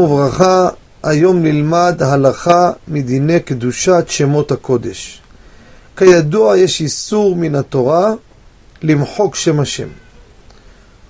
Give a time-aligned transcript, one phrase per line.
[0.00, 0.68] וברכה,
[1.02, 5.22] היום נלמד הלכה מדיני קדושת שמות הקודש.
[5.96, 8.12] כידוע יש איסור מן התורה
[8.82, 9.88] למחוק שם השם.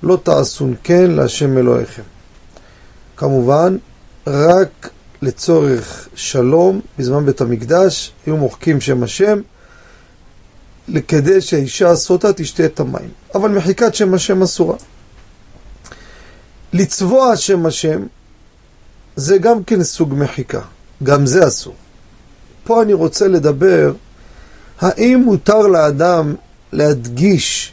[0.02, 2.02] לא תעשון כן להשם אלוהיכם.
[3.16, 3.76] כמובן,
[4.26, 4.90] רק
[5.22, 9.40] לצורך שלום, בזמן בית המקדש, היו מוחקים שם השם,
[11.08, 13.10] כדי שהאישה הסוטה תשתה את המים.
[13.34, 14.76] אבל מחיקת שם השם אסורה.
[16.72, 18.02] לצבוע שם השם
[19.20, 20.60] זה גם כן סוג מחיקה,
[21.02, 21.74] גם זה אסור.
[22.64, 23.92] פה אני רוצה לדבר,
[24.80, 26.34] האם מותר לאדם
[26.72, 27.72] להדגיש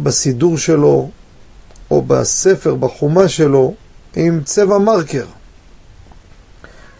[0.00, 1.10] בסידור שלו,
[1.90, 3.74] או בספר, בחומה שלו,
[4.16, 5.24] עם צבע מרקר.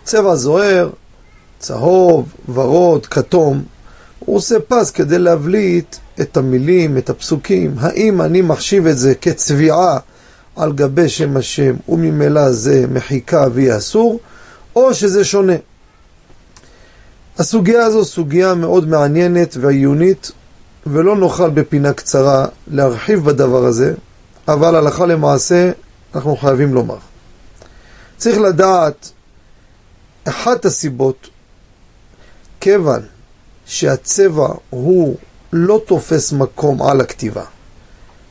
[0.05, 0.91] צבע זוהר,
[1.59, 3.63] צהוב, ורוד, כתום,
[4.19, 7.75] הוא עושה פס כדי להבליט את המילים, את הפסוקים.
[7.79, 9.99] האם אני מחשיב את זה כצביעה
[10.57, 14.21] על גבי שם השם, וממילא זה מחיקה ויהיה אסור,
[14.77, 15.57] או שזה שונה.
[17.39, 20.31] הסוגיה הזו סוגיה מאוד מעניינת ועיונית,
[20.87, 23.95] ולא נוכל בפינה קצרה להרחיב בדבר הזה,
[24.49, 25.71] אבל הלכה למעשה
[26.15, 26.97] אנחנו חייבים לומר.
[28.17, 29.11] צריך לדעת,
[30.25, 31.29] אחת הסיבות,
[32.61, 33.03] כיוון
[33.67, 35.17] שהצבע הוא
[35.53, 37.45] לא תופס מקום על הכתיבה,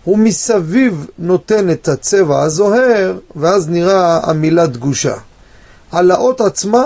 [0.04, 5.16] הוא מסביב נותן את הצבע הזוהר, ואז נראה המילה דגושה.
[5.92, 6.84] על האות עצמה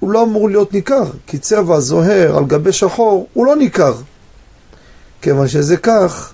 [0.00, 3.94] הוא לא אמור להיות ניכר, כי צבע זוהר על גבי שחור הוא לא ניכר.
[5.22, 6.32] כיוון שזה כך,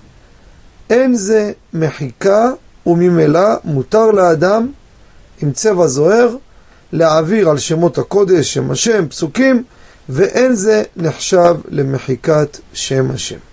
[0.89, 2.51] אין זה מחיקה
[2.85, 4.71] וממילא מותר לאדם
[5.41, 6.35] עם צבע זוהר
[6.91, 9.63] להעביר על שמות הקודש, שם השם, פסוקים,
[10.09, 13.48] ואין זה נחשב למחיקת שם השם.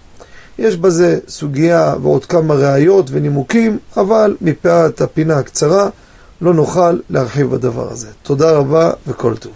[0.58, 5.88] יש בזה סוגיה ועוד כמה ראיות ונימוקים, אבל מפאת הפינה הקצרה
[6.40, 8.08] לא נוכל להרחיב בדבר הזה.
[8.22, 9.52] תודה רבה וכל טוב.